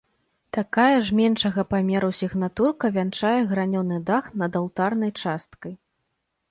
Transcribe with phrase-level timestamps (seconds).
[0.57, 5.73] Такая ж меншага памеру сігнатурка вянчае гранёны дах над алтарнай часткай.